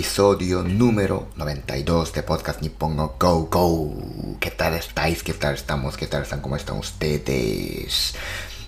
Episodio 0.00 0.62
número 0.62 1.28
92 1.36 2.14
de 2.14 2.22
Podcast 2.22 2.62
Nippongo 2.62 3.16
Go 3.20 3.48
Go. 3.50 4.38
¿Qué 4.40 4.50
tal 4.50 4.72
estáis? 4.72 5.22
¿Qué 5.22 5.34
tal 5.34 5.52
estamos? 5.52 5.98
¿Qué 5.98 6.06
tal 6.06 6.22
están? 6.22 6.40
¿Cómo 6.40 6.56
están 6.56 6.78
ustedes? 6.78 8.14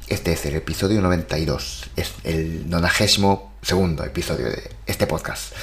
Este 0.08 0.32
es 0.34 0.44
el 0.44 0.56
episodio 0.56 1.00
92. 1.00 1.88
Es 1.96 2.12
el 2.24 2.68
92 2.68 3.38
segundo 3.62 4.04
episodio 4.04 4.50
de 4.50 4.72
este 4.84 5.06
podcast. 5.06 5.54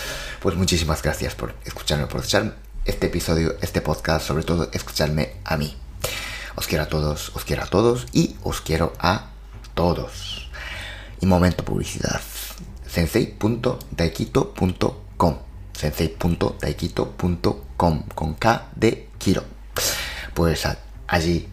Pues 0.41 0.55
muchísimas 0.55 1.03
gracias 1.03 1.35
por 1.35 1.53
escucharme, 1.63 2.07
por 2.07 2.21
escuchar 2.21 2.55
este 2.85 3.05
episodio, 3.05 3.55
este 3.62 3.81
podcast, 3.81 4.26
sobre 4.26 4.43
todo 4.43 4.71
escucharme 4.73 5.35
a 5.45 5.55
mí. 5.55 5.77
Os 6.55 6.65
quiero 6.65 6.85
a 6.85 6.88
todos, 6.88 7.31
os 7.35 7.45
quiero 7.45 7.62
a 7.62 7.67
todos 7.67 8.07
y 8.12 8.38
os 8.41 8.62
quiero 8.62 8.93
a 8.98 9.27
todos. 9.76 10.49
Y 11.21 11.27
momento 11.27 11.63
publicidad. 11.63 12.21
sensei.daikito.com 12.88 15.48
sensei.daikito.com 15.79 18.03
con 18.13 18.33
K 18.33 18.67
de 18.75 19.07
Kiro. 19.17 19.45
Pues 20.33 20.67
allí 21.07 21.47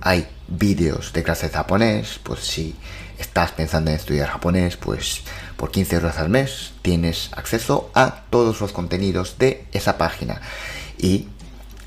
hay 0.00 0.28
vídeos 0.46 1.12
de 1.12 1.24
clases 1.24 1.50
de 1.50 1.56
japonés, 1.56 2.20
pues 2.22 2.38
si 2.40 2.76
estás 3.18 3.50
pensando 3.50 3.90
en 3.90 3.96
estudiar 3.96 4.28
japonés, 4.28 4.76
pues 4.76 5.22
por 5.56 5.72
15 5.72 5.96
euros 5.96 6.16
al 6.18 6.28
mes 6.28 6.74
tienes 6.82 7.30
acceso 7.32 7.90
a 7.94 8.22
todos 8.30 8.60
los 8.60 8.70
contenidos 8.72 9.36
de 9.38 9.66
esa 9.72 9.98
página. 9.98 10.40
Y 10.96 11.26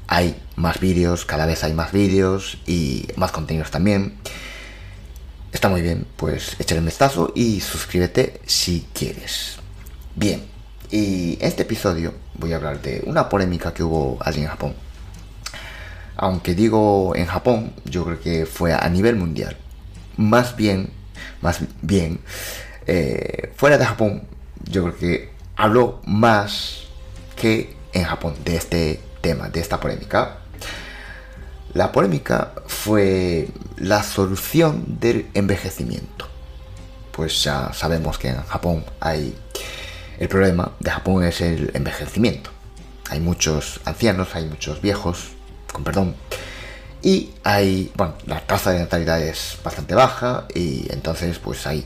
hay 0.07 0.35
más 0.57 0.81
vídeos, 0.81 1.23
cada 1.25 1.45
vez 1.45 1.63
hay 1.63 1.71
más 1.73 1.93
vídeos 1.93 2.57
y 2.67 3.07
más 3.15 3.31
contenidos 3.31 3.71
también. 3.71 4.17
Está 5.53 5.69
muy 5.69 5.81
bien, 5.81 6.05
pues 6.17 6.57
échale 6.59 6.79
un 6.79 6.87
vistazo 6.87 7.31
y 7.35 7.61
suscríbete 7.61 8.41
si 8.45 8.85
quieres. 8.93 9.59
Bien, 10.15 10.52
y 10.93 11.39
este 11.41 11.63
episodio 11.63 12.13
voy 12.35 12.53
a 12.53 12.57
hablar 12.57 12.79
de 12.79 13.01
una 13.07 13.27
polémica 13.27 13.73
que 13.73 13.81
hubo 13.81 14.19
allí 14.21 14.41
en 14.41 14.47
Japón. 14.47 14.75
Aunque 16.15 16.53
digo 16.53 17.15
en 17.15 17.25
Japón, 17.25 17.73
yo 17.83 18.05
creo 18.05 18.21
que 18.21 18.45
fue 18.45 18.73
a 18.75 18.87
nivel 18.89 19.15
mundial. 19.15 19.57
Más 20.17 20.55
bien, 20.55 20.91
más 21.41 21.61
bien, 21.81 22.19
eh, 22.85 23.51
fuera 23.55 23.79
de 23.79 23.85
Japón, 23.85 24.27
yo 24.69 24.83
creo 24.83 24.97
que 24.97 25.31
habló 25.55 25.99
más 26.05 26.83
que 27.35 27.75
en 27.91 28.03
Japón 28.03 28.35
de 28.45 28.55
este 28.55 29.01
tema, 29.21 29.49
de 29.49 29.61
esta 29.61 29.79
polémica. 29.79 30.41
La 31.73 31.91
polémica 31.91 32.53
fue 32.67 33.47
la 33.77 34.03
solución 34.03 34.99
del 34.99 35.25
envejecimiento. 35.33 36.27
Pues 37.11 37.43
ya 37.43 37.73
sabemos 37.73 38.19
que 38.19 38.27
en 38.27 38.43
Japón 38.43 38.85
hay... 38.99 39.35
El 40.23 40.29
problema 40.29 40.71
de 40.79 40.89
Japón 40.89 41.25
es 41.25 41.41
el 41.41 41.71
envejecimiento. 41.73 42.49
Hay 43.09 43.19
muchos 43.19 43.81
ancianos, 43.83 44.33
hay 44.35 44.45
muchos 44.45 44.81
viejos, 44.81 45.31
con 45.69 45.83
perdón. 45.83 46.15
Y 47.01 47.31
hay, 47.43 47.91
bueno, 47.97 48.13
la 48.25 48.39
tasa 48.39 48.71
de 48.71 48.79
natalidad 48.79 49.21
es 49.21 49.57
bastante 49.61 49.95
baja 49.95 50.45
y 50.55 50.87
entonces 50.93 51.39
pues 51.39 51.67
hay 51.67 51.85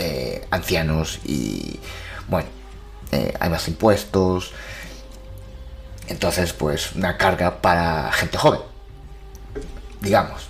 eh, 0.00 0.44
ancianos 0.50 1.20
y, 1.24 1.78
bueno, 2.26 2.48
eh, 3.12 3.32
hay 3.38 3.50
más 3.50 3.68
impuestos. 3.68 4.50
Entonces 6.08 6.52
pues 6.54 6.90
una 6.96 7.16
carga 7.16 7.62
para 7.62 8.10
gente 8.10 8.36
joven 8.36 8.62
digamos. 10.00 10.48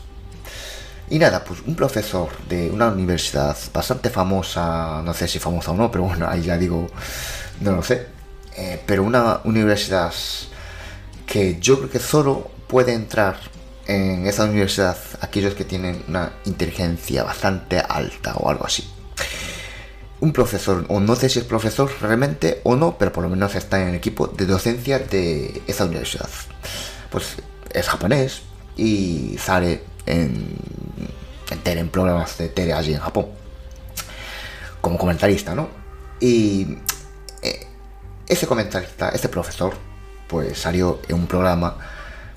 Y 1.09 1.19
nada, 1.19 1.45
pues 1.45 1.61
un 1.67 1.77
profesor 1.77 2.31
de 2.49 2.69
una 2.71 2.89
universidad 2.89 3.57
bastante 3.73 4.11
famosa, 4.11 5.03
no 5.05 5.15
sé 5.15 5.29
si 5.29 5.39
famosa 5.39 5.71
o 5.71 5.77
no, 5.77 5.91
pero 5.91 6.05
bueno, 6.05 6.27
ahí 6.29 6.43
ya 6.43 6.59
digo, 6.59 6.89
no 7.61 7.73
lo 7.73 7.83
sé, 7.83 8.07
eh, 8.57 8.83
pero 8.85 9.05
una 9.05 9.41
universidad 9.45 10.13
que 11.27 11.59
yo 11.61 11.79
creo 11.79 11.91
que 11.91 11.99
solo 12.01 12.51
puede 12.67 12.93
entrar 12.93 13.37
en 13.87 14.27
esa 14.27 14.45
universidad 14.45 14.97
aquellos 15.21 15.55
que 15.55 15.65
tienen 15.65 16.03
una 16.09 16.33
inteligencia 16.45 17.23
bastante 17.23 17.79
alta 17.79 18.35
o 18.35 18.51
algo 18.51 18.67
así. 18.67 18.89
Un 20.19 20.33
profesor, 20.33 20.87
o 20.89 20.99
no 20.99 21.15
sé 21.15 21.29
si 21.29 21.39
es 21.39 21.45
profesor 21.45 21.91
realmente 22.01 22.61
o 22.65 22.75
no, 22.75 22.97
pero 22.99 23.13
por 23.13 23.23
lo 23.23 23.31
menos 23.31 23.55
está 23.55 23.81
en 23.83 23.89
el 23.89 23.95
equipo 23.95 24.27
de 24.27 24.47
docencia 24.47 24.99
de 24.99 25.63
esa 25.67 25.85
universidad. 25.85 26.29
Pues 27.11 27.37
es 27.71 27.89
japonés 27.89 28.43
y 28.77 29.37
sale 29.39 29.83
en, 30.07 30.57
en 31.51 31.89
programas 31.89 32.39
de 32.39 32.49
tele 32.49 32.73
allí 32.73 32.95
en 32.95 33.01
Japón. 33.01 33.27
Como 34.81 34.99
comentarista, 34.99 35.55
¿no? 35.55 35.69
Y 36.21 36.79
eh, 37.43 37.67
ese 38.27 38.47
comentarista, 38.47 39.11
ese 39.11 39.29
profesor, 39.29 39.75
pues 40.29 40.59
salió 40.59 41.01
en 41.09 41.17
un 41.17 41.27
programa, 41.27 41.77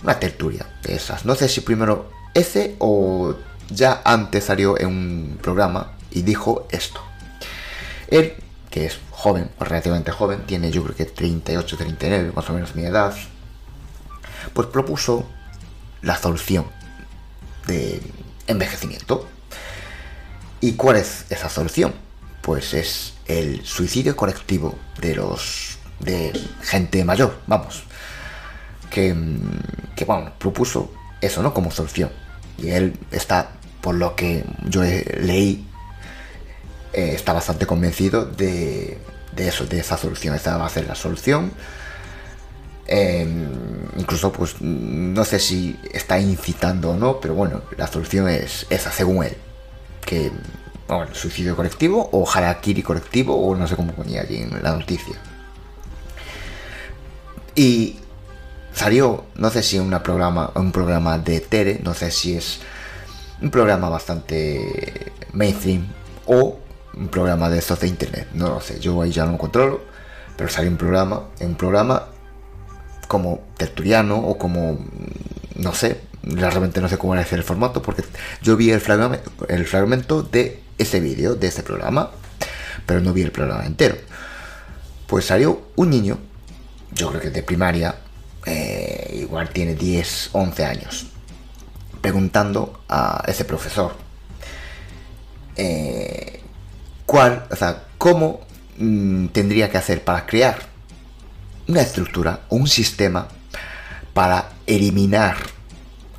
una 0.04 0.20
tertulia 0.20 0.66
de 0.84 0.96
esas. 0.96 1.26
No 1.26 1.36
sé 1.36 1.50
si 1.50 1.62
primero 1.62 2.10
ese 2.34 2.76
o 2.80 3.36
ya 3.70 4.02
antes 4.04 4.46
salió 4.46 4.80
en 4.80 4.88
un 4.88 5.40
programa 5.42 5.94
y 6.12 6.22
dijo 6.22 6.68
esto. 6.72 7.02
Él, 8.08 8.34
que 8.70 8.86
es 8.86 9.00
joven, 9.12 9.52
relativamente 9.60 10.12
joven, 10.12 10.46
tiene 10.46 10.72
yo 10.72 10.84
creo 10.84 10.96
que 10.96 11.06
38, 11.06 11.78
39, 11.78 12.32
más 12.36 12.50
o 12.50 12.54
menos 12.54 12.76
mi 12.76 12.86
edad, 12.86 13.16
pues 14.54 14.68
propuso 14.68 15.26
la 16.02 16.18
solución 16.18 16.66
de 17.68 18.02
envejecimiento. 18.50 19.28
¿Y 20.60 20.74
cuál 20.74 20.98
es 20.98 21.26
esa 21.30 21.48
solución? 21.50 21.94
Pues 22.42 22.74
es 22.74 23.14
el 23.28 23.66
suicidio 23.66 24.16
colectivo 24.16 24.76
de 25.00 25.16
los 25.16 25.78
de 26.00 26.34
gente 26.64 27.04
mayor, 27.06 27.40
vamos. 27.48 27.84
Que, 28.90 29.14
mm, 29.14 29.96
que 29.96 30.06
bueno, 30.06 30.34
propuso 30.38 30.92
eso, 31.22 31.42
¿no? 31.42 31.54
Como 31.54 31.72
solución. 31.72 32.12
Y 32.58 32.70
él 32.70 32.98
está, 33.12 33.52
por 33.82 33.96
lo 33.96 34.16
que 34.16 34.44
yo 34.68 34.82
leí, 34.82 35.66
eh, 36.94 37.12
está 37.14 37.34
bastante 37.34 37.66
convencido 37.66 38.26
de, 38.26 38.98
de 39.36 39.48
eso, 39.48 39.66
de 39.66 39.80
esa 39.80 39.98
solución. 39.98 40.36
Esa 40.36 40.58
va 40.58 40.66
a 40.66 40.70
ser 40.70 40.88
la 40.88 40.96
solución. 40.96 41.52
Eh, 42.88 43.28
incluso, 43.98 44.32
pues, 44.32 44.62
no 44.62 45.24
sé 45.26 45.40
si 45.40 45.80
está 45.94 46.20
incitando 46.20 46.92
o 46.92 46.96
no, 46.96 47.20
pero 47.20 47.34
bueno, 47.34 47.62
la 47.78 47.88
solución 47.88 48.30
es 48.30 48.66
esa, 48.70 48.92
según 48.92 49.24
él. 49.24 49.38
Que, 50.06 50.32
bueno, 50.88 51.14
suicidio 51.14 51.56
colectivo 51.56 52.10
o 52.12 52.30
harakiri 52.30 52.82
colectivo, 52.82 53.36
o 53.36 53.56
no 53.56 53.68
sé 53.68 53.76
cómo 53.76 53.94
ponía 53.94 54.22
allí 54.22 54.38
en 54.38 54.64
la 54.64 54.74
noticia. 54.74 55.16
Y 57.56 58.00
salió, 58.74 59.26
no 59.36 59.50
sé 59.50 59.64
si 59.64 59.80
una 59.80 60.02
programa, 60.02 60.52
un 60.56 60.72
programa 60.72 61.18
de 61.18 61.42
tele, 61.42 61.80
no 61.84 61.94
sé 61.94 62.12
si 62.12 62.36
es 62.36 62.60
un 63.42 63.52
programa 63.52 63.90
bastante 63.90 65.12
mainstream 65.34 65.88
o 66.26 66.60
un 66.96 67.08
programa 67.08 67.50
de 67.50 67.60
estos 67.60 67.80
de 67.80 67.88
internet, 67.88 68.28
no 68.34 68.50
lo 68.50 68.62
sé, 68.62 68.80
yo 68.80 69.02
ahí 69.02 69.12
ya 69.12 69.26
no 69.26 69.34
lo 69.34 69.38
controlo, 69.38 69.82
pero 70.36 70.50
salió 70.50 70.72
un 70.72 70.78
programa, 70.78 71.24
un 71.40 71.56
programa 71.56 72.08
como 73.10 73.42
tertuliano 73.58 74.20
o 74.20 74.38
como, 74.38 74.78
no 75.56 75.74
sé, 75.74 76.00
realmente 76.22 76.80
no 76.80 76.88
sé 76.88 77.00
cómo 77.00 77.16
era 77.16 77.28
el 77.28 77.44
formato, 77.44 77.82
porque 77.82 78.04
yo 78.44 78.56
vi 78.56 78.70
el 78.70 78.80
fragmento, 78.80 79.32
el 79.50 79.66
fragmento 79.66 80.22
de 80.22 80.62
ese 80.78 81.00
vídeo, 81.00 81.34
de 81.34 81.48
ese 81.48 81.64
programa, 81.64 82.12
pero 82.86 83.02
no 83.02 83.12
vi 83.12 83.24
el 83.24 83.32
programa 83.32 83.66
entero. 83.66 83.96
Pues 85.08 85.26
salió 85.26 85.70
un 85.76 85.90
niño, 85.90 86.20
yo 86.92 87.10
creo 87.10 87.20
que 87.20 87.32
de 87.32 87.42
primaria, 87.42 87.96
eh, 88.46 89.18
igual 89.20 89.50
tiene 89.50 89.74
10, 89.74 90.30
11 90.34 90.66
años, 90.66 91.08
preguntando 92.02 92.84
a 92.88 93.24
ese 93.28 93.44
profesor 93.44 93.96
eh, 95.56 96.42
cuál, 97.08 97.48
o 97.50 97.56
sea, 97.56 97.86
cómo 97.98 98.42
mm, 98.78 99.30
tendría 99.30 99.72
que 99.72 99.80
hacer 99.80 100.04
para 100.04 100.28
crear 100.28 100.69
una 101.70 101.82
estructura 101.82 102.42
o 102.50 102.58
un 102.58 102.68
sistema 102.68 103.28
para 104.14 104.50
eliminar 104.68 105.38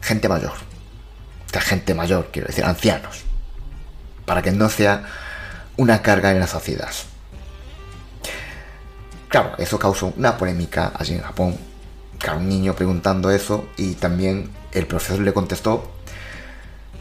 gente 0.00 0.29
mayor. 0.29 0.52
O 0.52 1.52
sea, 1.52 1.61
gente 1.61 1.94
mayor, 1.94 2.31
quiero 2.32 2.49
decir, 2.49 2.64
ancianos. 2.64 3.25
Para 4.25 4.41
que 4.41 4.52
no 4.52 4.69
sea 4.70 5.05
una 5.76 6.00
carga 6.00 6.31
en 6.31 6.41
la 6.41 6.47
sociedad. 6.47 6.91
Claro, 9.29 9.52
eso 9.58 9.79
causó 9.79 10.14
una 10.17 10.38
polémica 10.38 10.93
allí 10.97 11.14
en 11.14 11.23
Japón 11.23 11.70
claro, 12.20 12.38
un 12.38 12.49
niño 12.49 12.76
preguntando 12.76 13.31
eso 13.32 13.67
y 13.76 13.94
también 13.94 14.50
el 14.73 14.87
profesor 14.87 15.20
le 15.20 15.32
contestó, 15.32 15.91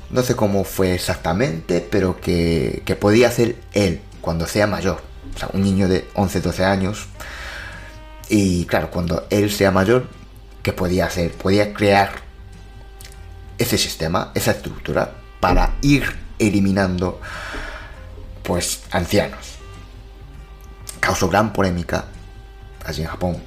no 0.09 0.23
sé 0.23 0.35
cómo 0.35 0.63
fue 0.63 0.95
exactamente, 0.95 1.87
pero 1.87 2.19
que, 2.19 2.81
que 2.85 2.95
podía 2.95 3.29
ser 3.29 3.57
él 3.73 4.01
cuando 4.21 4.47
sea 4.47 4.65
mayor. 4.65 5.01
O 5.35 5.37
sea, 5.37 5.49
un 5.53 5.61
niño 5.61 5.87
de 5.87 6.07
11, 6.15 6.41
12 6.41 6.65
años. 6.65 7.07
Y 8.29 8.65
claro, 8.65 8.91
cuando 8.91 9.25
él 9.31 9.51
sea 9.51 9.71
mayor, 9.71 10.07
¿qué 10.61 10.71
podía 10.71 11.07
hacer? 11.07 11.31
Podía 11.31 11.73
crear 11.73 12.11
ese 13.57 13.77
sistema, 13.77 14.31
esa 14.35 14.51
estructura, 14.51 15.15
para 15.39 15.75
ir 15.81 16.03
eliminando, 16.37 17.19
pues, 18.43 18.83
ancianos. 18.91 19.57
Causó 20.99 21.27
gran 21.27 21.51
polémica 21.51 22.05
allí 22.85 23.01
en 23.01 23.07
Japón. 23.07 23.37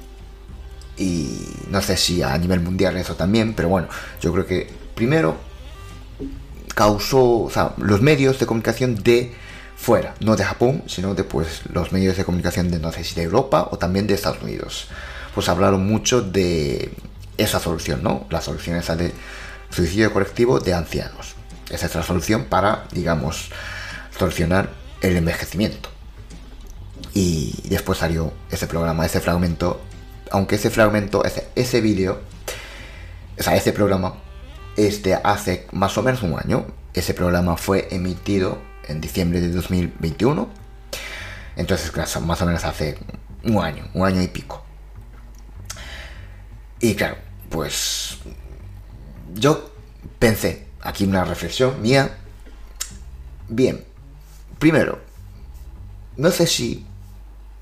Y 0.97 1.39
no 1.69 1.81
sé 1.81 1.97
si 1.97 2.21
a 2.21 2.37
nivel 2.37 2.59
mundial 2.59 2.97
eso 2.97 3.15
también, 3.15 3.53
pero 3.53 3.69
bueno, 3.69 3.87
yo 4.21 4.31
creo 4.33 4.45
que 4.45 4.69
primero 4.93 5.37
causó, 6.75 7.41
o 7.41 7.49
sea, 7.49 7.73
los 7.77 8.01
medios 8.01 8.39
de 8.39 8.45
comunicación 8.45 8.95
de 8.95 9.33
fuera, 9.75 10.15
no 10.19 10.35
de 10.35 10.43
Japón, 10.43 10.83
sino 10.87 11.15
de 11.15 11.23
pues, 11.23 11.61
los 11.71 11.91
medios 11.91 12.17
de 12.17 12.25
comunicación 12.25 12.71
de 12.71 12.79
no 12.79 12.91
sé 12.91 13.03
si 13.03 13.15
de 13.15 13.23
Europa 13.23 13.67
o 13.71 13.77
también 13.77 14.07
de 14.07 14.13
Estados 14.13 14.41
Unidos. 14.41 14.87
Pues 15.35 15.49
hablaron 15.49 15.85
mucho 15.85 16.21
de 16.21 16.91
esa 17.37 17.59
solución, 17.59 18.03
¿no? 18.03 18.25
La 18.29 18.41
solución 18.41 18.77
esa 18.77 18.95
de 18.95 19.13
suicidio 19.69 20.13
colectivo 20.13 20.59
de 20.59 20.73
ancianos. 20.73 21.35
Esa 21.69 21.87
es 21.87 21.95
la 21.95 22.03
solución 22.03 22.45
para, 22.45 22.85
digamos, 22.91 23.49
solucionar 24.17 24.69
el 25.01 25.17
envejecimiento. 25.17 25.89
Y 27.13 27.55
después 27.65 27.99
salió 27.99 28.33
ese 28.51 28.67
programa, 28.67 29.05
ese 29.05 29.19
fragmento, 29.19 29.81
aunque 30.31 30.55
ese 30.55 30.69
fragmento, 30.69 31.23
ese, 31.25 31.47
ese 31.55 31.81
vídeo, 31.81 32.21
o 33.37 33.43
sea, 33.43 33.55
ese 33.55 33.73
programa, 33.73 34.15
este 34.77 35.15
hace 35.15 35.67
más 35.71 35.97
o 35.97 36.03
menos 36.03 36.23
un 36.23 36.37
año. 36.39 36.65
Ese 36.93 37.13
programa 37.13 37.57
fue 37.57 37.87
emitido 37.91 38.59
en 38.87 39.01
diciembre 39.01 39.41
de 39.41 39.51
2021. 39.51 40.49
Entonces, 41.55 41.91
más 42.21 42.41
o 42.41 42.45
menos 42.45 42.63
hace 42.65 42.97
un 43.43 43.63
año, 43.63 43.87
un 43.93 44.05
año 44.05 44.21
y 44.21 44.27
pico. 44.27 44.63
Y 46.79 46.95
claro, 46.95 47.17
pues 47.49 48.17
yo 49.33 49.71
pensé, 50.19 50.67
aquí 50.81 51.05
una 51.05 51.23
reflexión 51.23 51.81
mía, 51.81 52.17
bien, 53.47 53.85
primero, 54.59 54.99
no 56.17 56.29
sé 56.31 56.47
si 56.47 56.85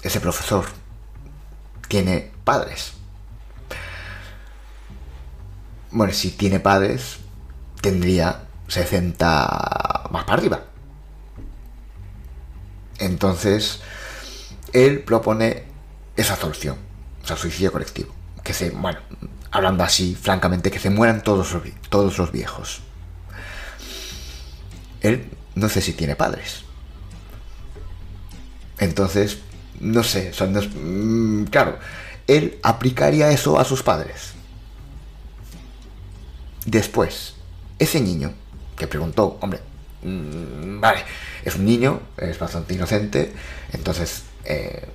ese 0.01 0.19
profesor 0.19 0.65
tiene 1.88 2.31
padres. 2.44 2.94
Bueno, 5.91 6.13
si 6.13 6.31
tiene 6.31 6.59
padres, 6.59 7.18
tendría 7.81 8.44
60 8.68 10.07
más 10.09 10.23
para 10.23 10.33
arriba. 10.33 10.70
Entonces, 13.01 13.80
él 14.74 15.00
propone 15.00 15.63
esa 16.15 16.36
solución, 16.36 16.77
o 17.24 17.27
sea, 17.27 17.36
suicidio 17.36 17.71
colectivo. 17.71 18.13
Que 18.44 18.53
se, 18.53 18.69
bueno, 18.69 19.00
hablando 19.50 19.83
así, 19.83 20.15
francamente, 20.15 20.69
que 20.69 20.80
se 20.80 20.92
mueran 20.92 21.24
todos 21.24 21.51
los, 22.18 22.31
viejos. 22.31 22.81
Él 25.01 25.31
no 25.56 25.68
sé 25.68 25.81
si 25.81 25.94
tiene 25.94 26.15
padres. 26.15 26.62
Entonces, 28.77 29.39
no 29.80 30.04
sé, 30.04 30.31
son 30.31 30.54
mm, 30.54 31.45
claro, 31.45 31.80
él 32.27 32.59
aplicaría 32.62 33.31
eso 33.31 33.59
a 33.59 33.65
sus 33.65 33.81
padres. 33.81 34.33
Después, 36.68 37.33
ese 37.80 38.00
niño 38.00 38.31
que 38.77 38.86
preguntó, 38.86 39.39
hombre, 39.42 39.59
mm, 40.03 40.80
vale, 40.80 41.03
es 41.44 41.56
un 41.56 41.65
niño, 41.65 42.01
es 42.18 42.38
bastante 42.39 42.74
inocente, 42.74 43.31
entonces 43.74 44.24
eh, 44.45 44.88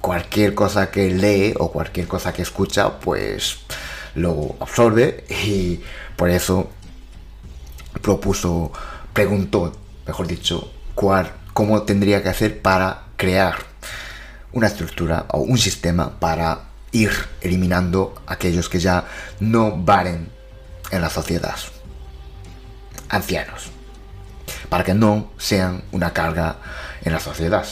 cualquier 0.00 0.54
cosa 0.54 0.90
que 0.90 1.10
lee 1.10 1.54
o 1.58 1.70
cualquier 1.70 2.06
cosa 2.06 2.32
que 2.32 2.42
escucha, 2.42 2.98
pues 3.00 3.58
lo 4.14 4.56
absorbe 4.60 5.24
y 5.28 5.80
por 6.16 6.30
eso 6.30 6.70
propuso, 8.02 8.72
preguntó, 9.12 9.72
mejor 10.06 10.26
dicho, 10.26 10.72
cuál, 10.94 11.32
cómo 11.52 11.82
tendría 11.82 12.22
que 12.22 12.28
hacer 12.28 12.60
para 12.60 13.04
crear 13.16 13.56
una 14.52 14.66
estructura 14.66 15.26
o 15.28 15.40
un 15.40 15.58
sistema 15.58 16.18
para 16.18 16.70
ir 16.92 17.12
eliminando 17.40 18.20
aquellos 18.26 18.68
que 18.68 18.80
ya 18.80 19.04
no 19.38 19.76
valen 19.76 20.28
en 20.90 21.00
la 21.00 21.10
sociedad. 21.10 21.56
Ancianos. 23.08 23.69
Para 24.70 24.84
que 24.84 24.94
no 24.94 25.30
sean 25.36 25.82
una 25.92 26.14
carga 26.14 26.56
en 27.02 27.12
la 27.12 27.20
sociedad. 27.20 27.66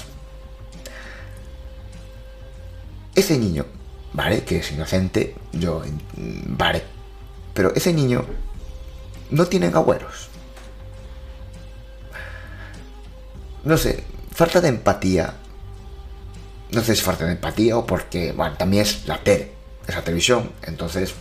Ese 3.14 3.38
niño, 3.38 3.64
¿vale? 4.12 4.44
Que 4.44 4.58
es 4.58 4.70
inocente, 4.70 5.34
yo, 5.52 5.82
vale. 6.16 6.84
Pero 7.54 7.74
ese 7.74 7.92
niño 7.94 8.26
no 9.30 9.46
tiene 9.46 9.68
agüeros. 9.68 10.28
No 13.64 13.76
sé, 13.76 14.04
falta 14.32 14.60
de 14.60 14.68
empatía. 14.68 15.34
No 16.70 16.82
sé 16.82 16.94
si 16.94 17.02
falta 17.02 17.24
de 17.24 17.32
empatía 17.32 17.76
o 17.76 17.86
porque, 17.86 18.32
bueno, 18.32 18.56
también 18.56 18.82
es 18.82 19.06
la 19.06 19.18
tele, 19.18 19.52
es 19.86 19.94
la 19.94 20.02
televisión. 20.02 20.52
Entonces, 20.62 21.14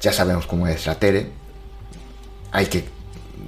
ya 0.00 0.12
sabemos 0.12 0.46
cómo 0.46 0.66
es 0.66 0.86
la 0.86 0.98
tele. 0.98 1.30
Hay 2.52 2.66
que 2.66 2.84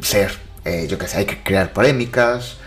ser, 0.00 0.36
eh, 0.68 0.86
yo 0.86 0.98
qué 0.98 1.08
sé, 1.08 1.18
hay 1.18 1.24
que 1.24 1.42
crear 1.42 1.72
polémicas. 1.72 2.58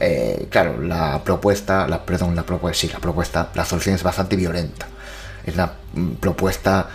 Eh, 0.00 0.48
claro, 0.50 0.80
la 0.82 1.22
propuesta, 1.22 1.86
la, 1.86 2.04
perdón, 2.04 2.34
la 2.34 2.42
propuesta, 2.42 2.80
sí, 2.80 2.92
la 2.92 2.98
propuesta, 2.98 3.50
la 3.54 3.64
solución 3.64 3.94
es 3.94 4.02
bastante 4.02 4.34
violenta. 4.34 4.88
Es 5.46 5.54
una 5.54 5.72
mm, 5.92 6.14
propuesta 6.14 6.88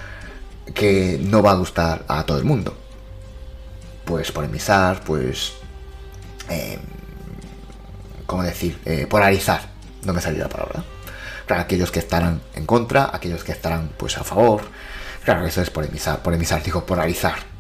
que 0.73 1.17
no 1.21 1.41
va 1.41 1.51
a 1.51 1.55
gustar 1.55 2.03
a 2.09 2.25
todo 2.25 2.37
el 2.37 2.43
mundo. 2.43 2.77
Pues 4.03 4.33
polemizar, 4.33 5.01
pues... 5.05 5.53
Eh, 6.49 6.77
¿Cómo 8.25 8.43
decir? 8.43 8.79
Polarizar. 9.09 9.61
No 10.03 10.13
me 10.13 10.19
salió 10.19 10.43
la 10.43 10.49
palabra. 10.49 10.83
Claro, 11.45 11.61
aquellos 11.61 11.91
que 11.91 11.99
estarán 11.99 12.41
en 12.55 12.65
contra, 12.65 13.11
aquellos 13.13 13.43
que 13.43 13.51
estarán 13.51 13.91
pues 13.95 14.17
a 14.17 14.23
favor. 14.23 14.61
Claro, 15.23 15.45
eso 15.45 15.61
es 15.61 15.69
polemizar. 15.69 16.21
Polemizar, 16.21 16.63
digo, 16.63 16.85
polarizar. 16.85 17.52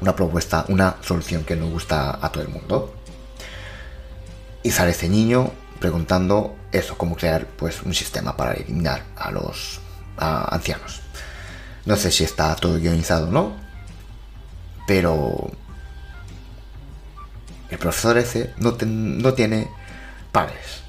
Una 0.00 0.14
propuesta, 0.14 0.64
una 0.68 0.96
solución 1.00 1.44
que 1.44 1.56
no 1.56 1.68
gusta 1.68 2.18
a 2.20 2.30
todo 2.30 2.42
el 2.42 2.50
mundo. 2.50 2.94
Y 4.62 4.70
sale 4.70 4.90
ese 4.90 5.08
niño 5.08 5.52
preguntando 5.78 6.56
eso, 6.72 6.96
cómo 6.98 7.16
crear 7.16 7.46
pues 7.46 7.82
un 7.82 7.94
sistema 7.94 8.36
para 8.36 8.54
eliminar 8.54 9.04
a 9.16 9.30
los 9.30 9.80
ancianos. 10.16 11.00
No 11.84 11.96
sé 11.96 12.10
si 12.10 12.24
está 12.24 12.54
todo 12.56 12.78
guionizado 12.78 13.28
o 13.28 13.30
no, 13.30 13.56
pero 14.86 15.50
el 17.70 17.78
profesor 17.78 18.18
ese 18.18 18.54
no, 18.58 18.76
no 18.80 19.34
tiene 19.34 19.68
padres. 20.32 20.82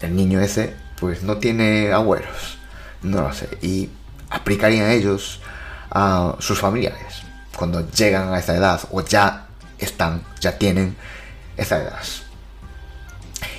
El 0.00 0.14
niño 0.14 0.40
ese 0.40 0.76
pues 1.00 1.22
no 1.22 1.38
tiene 1.38 1.92
abuelos. 1.92 2.58
No 3.02 3.22
lo 3.22 3.32
sé. 3.32 3.48
Y 3.62 3.90
aplicarían 4.30 4.90
ellos 4.90 5.40
a 5.90 6.36
sus 6.38 6.58
familiares 6.60 7.27
cuando 7.58 7.90
llegan 7.90 8.32
a 8.32 8.38
esa 8.38 8.54
edad 8.54 8.80
o 8.92 9.00
ya 9.00 9.48
están, 9.80 10.22
ya 10.40 10.56
tienen 10.56 10.96
esa 11.56 11.82
edad. 11.82 12.04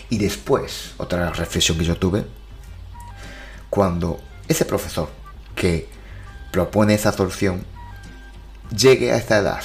Y 0.09 0.17
después, 0.17 0.93
otra 0.97 1.29
reflexión 1.31 1.77
que 1.77 1.83
yo 1.83 1.97
tuve, 1.97 2.25
cuando 3.69 4.21
ese 4.47 4.63
profesor 4.63 5.09
que 5.53 5.89
propone 6.49 6.93
esa 6.93 7.11
solución 7.11 7.65
llegue 8.73 9.11
a 9.11 9.17
esta 9.17 9.39
edad, 9.39 9.63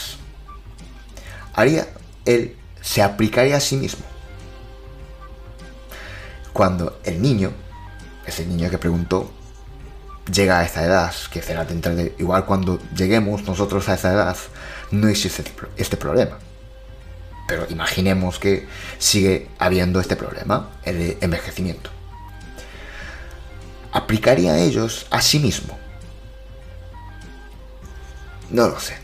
haría, 1.55 1.87
él 2.25 2.57
se 2.83 3.03
aplicaría 3.03 3.59
a 3.59 3.61
sí 3.61 3.77
mismo. 3.77 4.05
Cuando 6.53 6.99
el 7.05 7.23
niño, 7.23 7.53
ese 8.27 8.45
niño 8.45 8.69
que 8.69 8.79
preguntó, 8.79 9.31
llega 10.33 10.61
a 10.61 10.65
esta 10.65 10.85
edad, 10.85 11.15
que 11.31 11.43
será 11.43 11.65
dentro 11.65 11.95
de, 11.95 12.15
igual 12.19 12.45
cuando 12.45 12.79
lleguemos 12.95 13.43
nosotros 13.45 13.89
a 13.89 13.95
esa 13.95 14.13
edad, 14.13 14.37
no 14.91 15.09
existe 15.09 15.45
este 15.77 15.97
problema. 15.97 16.39
Pero 17.47 17.67
imaginemos 17.69 18.39
que 18.39 18.67
sigue 18.99 19.49
habiendo 19.59 20.01
este 20.01 20.17
problema, 20.17 20.71
el 20.85 21.19
envejecimiento. 21.21 21.91
¿Aplicaría 23.93 24.59
ellos 24.59 25.07
a 25.11 25.21
sí 25.21 25.39
mismo? 25.39 25.79
No 28.51 28.69
lo 28.69 28.81
sé. 28.81 28.97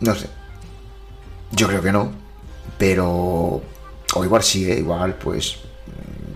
No 0.00 0.14
sé. 0.14 0.28
Yo 1.50 1.66
creo 1.68 1.82
que 1.82 1.92
no. 1.92 2.12
Pero... 2.78 3.62
O 4.14 4.24
igual 4.24 4.42
sigue, 4.42 4.78
igual 4.78 5.14
pues... 5.14 5.56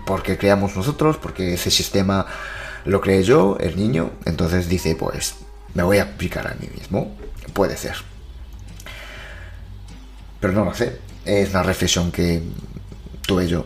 Porque 0.05 0.37
creamos 0.37 0.75
nosotros, 0.75 1.17
porque 1.17 1.53
ese 1.53 1.69
sistema 1.69 2.25
Lo 2.85 3.01
creyó 3.01 3.59
el 3.59 3.75
niño, 3.75 4.11
entonces 4.25 4.69
dice, 4.69 4.95
pues 4.95 5.35
me 5.73 5.83
voy 5.83 5.97
a 5.97 6.03
aplicar 6.03 6.47
a 6.47 6.55
mí 6.55 6.69
mismo. 6.75 7.15
Puede 7.53 7.77
ser. 7.77 7.95
Pero 10.39 10.53
no 10.53 10.65
lo 10.65 10.73
sé. 10.73 10.99
Es 11.25 11.49
una 11.49 11.63
reflexión 11.63 12.11
que 12.11 12.41
tuve 13.25 13.47
yo. 13.47 13.65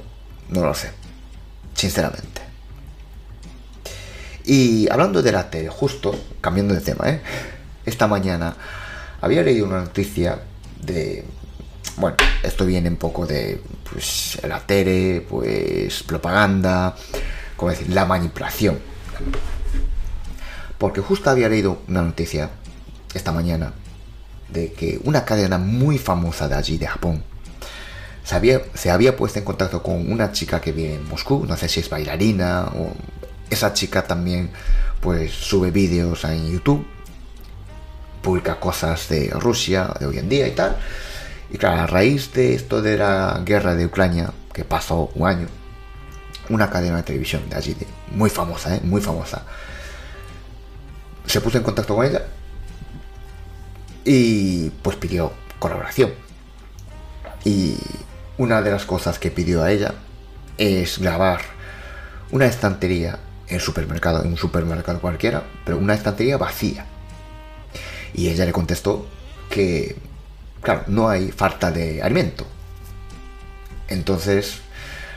No 0.50 0.65
lo 0.65 0.74
sé. 0.74 0.91
Sinceramente. 1.74 2.41
Y 4.46 4.89
hablando 4.89 5.22
de 5.22 5.32
la 5.32 5.50
tele, 5.50 5.70
justo, 5.70 6.13
cambiando 6.41 6.74
de 6.74 6.82
tema, 6.82 7.10
¿eh? 7.10 7.22
Esta 7.86 8.08
mañana 8.08 8.55
había 9.22 9.41
leído 9.41 9.65
una 9.65 9.79
noticia 9.82 10.39
de... 10.82 11.24
Bueno, 11.96 12.17
esto 12.41 12.65
viene 12.65 12.89
un 12.89 12.98
poco 12.98 13.25
de 13.25 13.62
pues, 13.89 14.39
la 14.43 14.60
tele, 14.60 15.25
pues 15.29 16.03
propaganda, 16.03 16.96
como 17.55 17.72
decir, 17.72 17.89
la 17.89 18.05
manipulación. 18.05 18.79
Porque 20.77 21.01
justo 21.01 21.29
había 21.29 21.49
leído 21.49 21.81
una 21.87 22.01
noticia 22.01 22.49
esta 23.13 23.31
mañana 23.31 23.73
de 24.49 24.73
que 24.73 24.99
una 25.03 25.25
cadena 25.25 25.57
muy 25.57 25.97
famosa 25.97 26.47
de 26.47 26.55
allí, 26.55 26.77
de 26.77 26.87
Japón, 26.87 27.23
se 28.23 28.35
había, 28.35 28.61
se 28.73 28.89
había 28.89 29.17
puesto 29.17 29.39
en 29.39 29.45
contacto 29.45 29.83
con 29.83 30.11
una 30.11 30.31
chica 30.31 30.61
que 30.61 30.71
vive 30.71 30.95
en 30.95 31.07
Moscú, 31.07 31.45
no 31.45 31.57
sé 31.57 31.67
si 31.67 31.81
es 31.81 31.89
bailarina 31.89 32.71
o 32.75 32.93
esa 33.49 33.73
chica 33.73 34.03
también 34.03 34.49
pues 35.01 35.31
sube 35.31 35.71
vídeos 35.71 36.23
en 36.23 36.51
YouTube, 36.51 36.85
publica 38.21 38.59
cosas 38.59 39.09
de 39.09 39.29
Rusia 39.31 39.93
de 39.99 40.05
hoy 40.05 40.17
en 40.17 40.29
día 40.29 40.47
y 40.47 40.51
tal. 40.51 40.77
Y 41.51 41.57
claro, 41.57 41.81
a 41.81 41.87
raíz 41.87 42.33
de 42.33 42.55
esto 42.55 42.81
de 42.81 42.97
la 42.97 43.41
guerra 43.45 43.75
de 43.75 43.85
Ucrania, 43.85 44.31
que 44.53 44.63
pasó 44.63 45.11
un 45.13 45.27
año, 45.27 45.47
una 46.50 46.69
cadena 46.69 46.97
de 46.97 47.03
televisión 47.03 47.50
de 47.50 47.55
allí, 47.55 47.75
muy 48.12 48.29
famosa, 48.29 48.75
¿eh? 48.75 48.81
muy 48.83 49.01
famosa, 49.01 49.43
se 51.25 51.41
puso 51.41 51.57
en 51.57 51.63
contacto 51.63 51.95
con 51.95 52.05
ella 52.05 52.23
y 54.05 54.69
pues 54.69 54.97
pidió 54.97 55.31
colaboración. 55.59 56.13
Y 57.45 57.75
una 58.38 58.62
de 58.62 58.71
las 58.71 58.85
cosas 58.85 59.19
que 59.19 59.31
pidió 59.31 59.63
a 59.63 59.71
ella 59.71 59.93
es 60.57 61.00
grabar 61.00 61.41
una 62.31 62.45
estantería 62.45 63.19
en 63.47 63.59
supermercado, 63.59 64.23
en 64.23 64.29
un 64.29 64.38
supermercado 64.38 65.00
cualquiera, 65.00 65.43
pero 65.65 65.77
una 65.77 65.93
estantería 65.93 66.38
vacía. 66.38 66.85
Y 68.13 68.29
ella 68.29 68.45
le 68.45 68.51
contestó 68.51 69.07
que, 69.50 69.95
claro, 70.62 70.83
no 70.88 71.09
hay 71.09 71.31
falta 71.31 71.71
de 71.71 72.01
alimento. 72.01 72.45
Entonces, 73.88 74.62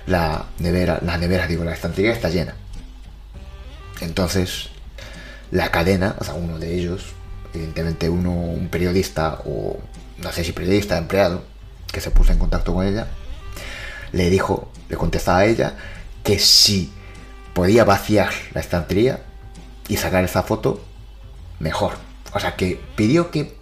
la 0.06 0.46
nevera, 0.58 1.00
la 1.02 1.18
nevera, 1.18 1.46
digo, 1.46 1.64
la 1.64 1.72
estantería 1.72 2.12
está 2.12 2.28
llena. 2.28 2.54
Entonces, 4.00 4.68
la 5.50 5.70
cadena, 5.70 6.16
o 6.18 6.24
sea, 6.24 6.34
uno 6.34 6.58
de 6.58 6.74
ellos, 6.74 7.14
evidentemente 7.54 8.08
uno, 8.08 8.30
un 8.32 8.68
periodista 8.68 9.40
o 9.44 9.78
no 10.18 10.32
sé 10.32 10.44
si 10.44 10.52
periodista, 10.52 10.96
empleado, 10.98 11.44
que 11.92 12.00
se 12.00 12.10
puso 12.10 12.32
en 12.32 12.38
contacto 12.38 12.74
con 12.74 12.86
ella, 12.86 13.06
le 14.12 14.30
dijo, 14.30 14.70
le 14.88 14.96
contestaba 14.96 15.38
a 15.38 15.46
ella 15.46 15.74
que 16.22 16.38
si 16.38 16.92
podía 17.54 17.84
vaciar 17.84 18.30
la 18.52 18.60
estantería 18.60 19.20
y 19.88 19.96
sacar 19.96 20.24
esa 20.24 20.42
foto, 20.42 20.84
mejor. 21.58 21.92
O 22.32 22.40
sea, 22.40 22.56
que 22.56 22.80
pidió 22.96 23.30
que 23.30 23.56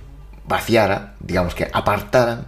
vaciara, 0.46 1.14
digamos 1.20 1.54
que 1.54 1.70
apartaran, 1.72 2.46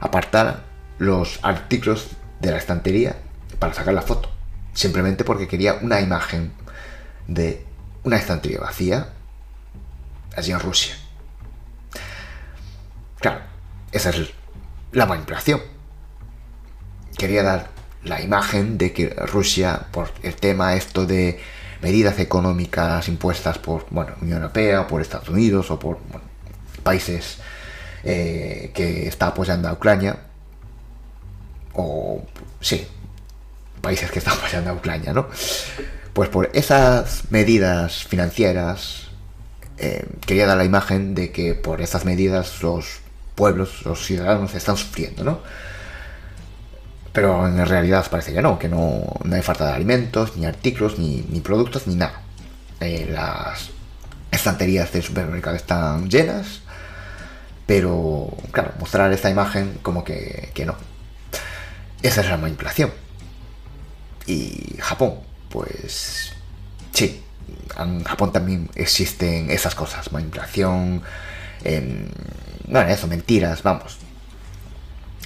apartaran 0.00 0.62
los 0.98 1.38
artículos 1.42 2.08
de 2.40 2.50
la 2.50 2.58
estantería 2.58 3.16
para 3.58 3.74
sacar 3.74 3.94
la 3.94 4.02
foto. 4.02 4.30
Simplemente 4.72 5.24
porque 5.24 5.48
quería 5.48 5.74
una 5.74 6.00
imagen 6.00 6.52
de 7.26 7.64
una 8.04 8.16
estantería 8.16 8.60
vacía 8.60 9.08
allí 10.36 10.52
en 10.52 10.60
Rusia. 10.60 10.94
Claro, 13.18 13.40
esa 13.92 14.10
es 14.10 14.30
la 14.92 15.06
manipulación. 15.06 15.60
Quería 17.16 17.42
dar 17.42 17.70
la 18.04 18.20
imagen 18.20 18.78
de 18.78 18.92
que 18.92 19.08
Rusia, 19.08 19.86
por 19.90 20.12
el 20.22 20.36
tema 20.36 20.74
esto 20.74 21.06
de 21.06 21.40
medidas 21.82 22.18
económicas 22.18 23.08
impuestas 23.08 23.58
por 23.58 23.86
bueno, 23.90 24.14
Unión 24.20 24.38
Europea, 24.38 24.86
por 24.86 25.00
Estados 25.00 25.28
Unidos 25.28 25.70
o 25.70 25.78
por 25.78 25.98
países 26.82 27.38
eh, 28.04 28.70
que 28.74 29.08
está 29.08 29.28
apoyando 29.28 29.68
a 29.68 29.72
Ucrania, 29.72 30.25
o 31.76 32.24
sí, 32.60 32.86
países 33.80 34.10
que 34.10 34.18
están 34.18 34.36
apoyando 34.38 34.70
a 34.70 34.74
Ucrania, 34.74 35.12
¿no? 35.12 35.28
Pues 36.12 36.28
por 36.28 36.50
esas 36.54 37.30
medidas 37.30 38.04
financieras 38.04 39.08
eh, 39.78 40.06
quería 40.24 40.46
dar 40.46 40.56
la 40.56 40.64
imagen 40.64 41.14
de 41.14 41.30
que 41.30 41.54
por 41.54 41.80
esas 41.82 42.04
medidas 42.04 42.62
los 42.62 43.00
pueblos, 43.34 43.84
los 43.84 44.04
ciudadanos 44.04 44.54
están 44.54 44.76
sufriendo, 44.76 45.22
¿no? 45.22 45.40
Pero 47.12 47.46
en 47.46 47.64
realidad 47.66 48.06
parece 48.10 48.32
que 48.32 48.42
no, 48.42 48.58
que 48.58 48.68
no, 48.68 49.02
hay 49.30 49.42
falta 49.42 49.66
de 49.66 49.72
alimentos, 49.72 50.36
ni 50.36 50.46
artículos, 50.46 50.98
ni, 50.98 51.22
productos, 51.40 51.86
ni 51.86 51.94
nada. 51.94 52.22
Eh, 52.80 53.08
las 53.10 53.70
estanterías 54.30 54.92
del 54.92 55.02
supermercado 55.02 55.56
están 55.56 56.10
llenas, 56.10 56.60
pero 57.66 58.28
claro, 58.52 58.72
mostrar 58.78 59.12
esta 59.12 59.30
imagen 59.30 59.78
como 59.82 60.04
que, 60.04 60.50
que 60.54 60.66
no. 60.66 60.74
Esa 62.06 62.20
es 62.20 62.28
la 62.28 62.36
manipulación. 62.36 62.92
Y 64.26 64.76
Japón, 64.78 65.14
pues 65.50 66.32
sí, 66.92 67.20
en 67.76 68.04
Japón 68.04 68.32
también 68.32 68.70
existen 68.76 69.50
esas 69.50 69.74
cosas, 69.74 70.12
manipulación, 70.12 71.02
bueno, 72.68 72.88
eso, 72.88 73.08
mentiras, 73.08 73.60
vamos. 73.64 73.98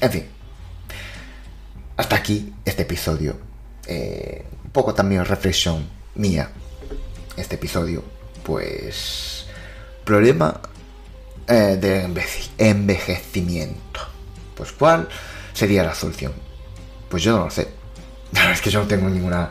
En 0.01 0.11
fin, 0.11 0.27
hasta 1.99 2.17
aquí 2.17 2.55
este 2.65 2.83
episodio. 2.83 3.39
Eh, 3.87 4.47
un 4.65 4.71
poco 4.71 4.95
también 4.95 5.27
reflexión 5.27 5.87
mía, 6.15 6.51
este 7.37 7.57
episodio, 7.57 8.03
pues 8.43 9.45
problema 10.07 10.63
eh, 11.47 11.77
de 11.79 12.09
envejecimiento. 12.57 14.01
Pues 14.55 14.73
¿cuál 14.73 15.11
sería 15.53 15.83
la 15.83 15.95
solución? 15.95 16.33
Pues 17.11 17.23
yo 17.23 17.37
no 17.37 17.45
lo 17.45 17.51
sé. 17.51 17.69
La 18.33 18.41
verdad 18.41 18.55
es 18.55 18.63
que 18.63 18.71
yo 18.71 18.81
no 18.81 18.87
tengo 18.87 19.11
ninguna 19.11 19.51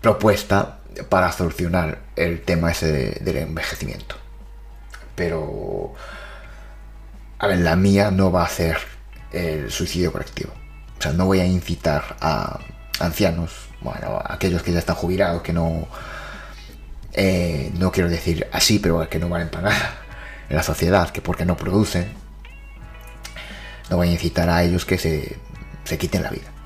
propuesta 0.00 0.78
para 1.08 1.30
solucionar 1.32 1.98
el 2.16 2.42
tema 2.42 2.70
ese 2.70 3.18
del 3.20 3.36
envejecimiento. 3.36 4.16
Pero, 5.14 5.94
a 7.38 7.46
ver, 7.46 7.58
la 7.58 7.76
mía 7.76 8.10
no 8.10 8.30
va 8.30 8.44
a 8.44 8.48
ser 8.48 8.78
el 9.32 9.70
suicidio 9.70 10.12
colectivo. 10.12 10.52
O 10.98 11.02
sea, 11.02 11.12
no 11.12 11.26
voy 11.26 11.40
a 11.40 11.44
incitar 11.44 12.16
a 12.20 12.60
ancianos, 13.00 13.68
bueno, 13.80 14.20
a 14.24 14.34
aquellos 14.34 14.62
que 14.62 14.72
ya 14.72 14.78
están 14.78 14.96
jubilados, 14.96 15.42
que 15.42 15.52
no, 15.52 15.88
eh, 17.12 17.72
no 17.74 17.92
quiero 17.92 18.08
decir 18.08 18.46
así, 18.52 18.78
pero 18.78 19.08
que 19.08 19.18
no 19.18 19.28
valen 19.28 19.48
para 19.48 19.70
nada 19.70 19.94
en 20.48 20.56
la 20.56 20.62
sociedad, 20.62 21.10
que 21.10 21.20
porque 21.20 21.44
no 21.44 21.56
producen, 21.56 22.12
no 23.90 23.96
voy 23.96 24.08
a 24.08 24.12
incitar 24.12 24.48
a 24.48 24.62
ellos 24.62 24.84
que 24.84 24.98
se, 24.98 25.36
se 25.84 25.98
quiten 25.98 26.22
la 26.22 26.30
vida. 26.30 26.57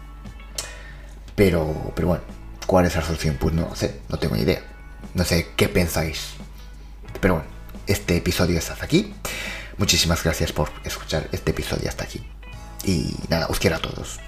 Pero, 1.35 1.93
pero 1.95 2.09
bueno, 2.09 2.23
¿Cuál 2.67 2.87
es 2.87 2.97
la 2.97 3.03
solución? 3.03 3.37
Pues 3.39 3.55
no 3.55 3.75
sé, 3.75 4.01
no 4.09 4.19
tengo 4.19 4.37
ni 4.37 4.43
idea. 4.43 4.63
No 5.15 5.25
sé 5.25 5.49
qué 5.57 5.69
pensáis. 5.69 6.35
Pero 7.21 7.35
bueno, 7.35 7.49
este 7.87 8.17
episodio 8.17 8.59
está 8.59 8.73
hasta 8.75 8.85
aquí. 8.85 9.13
Muchísimas 9.79 10.23
gracias 10.23 10.53
por 10.53 10.71
escuchar 10.85 11.29
este 11.33 11.51
episodio 11.51 11.89
hasta 11.89 12.05
aquí. 12.05 12.23
Y 12.85 13.15
nada, 13.29 13.47
os 13.49 13.59
quiero 13.59 13.77
a 13.77 13.79
todos. 13.81 14.21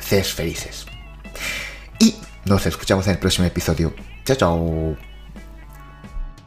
Seas 0.00 0.28
felices. 0.32 0.86
Y 1.98 2.16
nos 2.44 2.66
escuchamos 2.66 3.06
en 3.06 3.12
el 3.14 3.18
próximo 3.18 3.46
episodio. 3.46 3.94
Chao, 4.24 4.36
chao. 4.36 4.96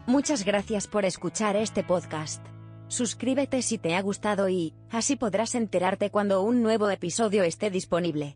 Muchas 0.08 0.44
gracias 0.44 0.88
por 0.88 1.06
escuchar 1.06 1.56
este 1.56 1.84
podcast. 1.84 2.44
Suscríbete 2.88 3.62
si 3.62 3.78
te 3.78 3.96
ha 3.96 4.02
gustado 4.02 4.50
y, 4.50 4.74
así 4.90 5.16
podrás 5.16 5.56
enterarte 5.56 6.12
cuando 6.12 6.42
un 6.42 6.62
nuevo 6.62 6.90
episodio 6.90 7.44
esté 7.44 7.70
disponible. 7.70 8.36